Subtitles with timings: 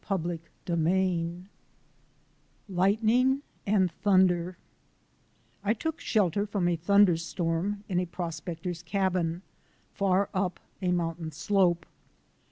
[0.07, 1.49] CHAPTER IX
[2.67, 4.57] LIGHTNING AND THUNDER
[5.63, 9.43] I TOOK shelter from a thunder storm in a pros pector's cabin,
[9.93, 11.85] far up a mountain slope.